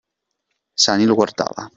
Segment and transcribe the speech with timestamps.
[0.73, 1.69] Sani lo guardava.